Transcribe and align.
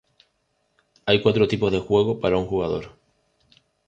Hay 1.05 1.21
cuatro 1.21 1.47
tipos 1.47 1.71
de 1.71 1.77
Juego 1.77 2.19
para 2.19 2.35
Un 2.37 2.47
Jugador. 2.47 2.97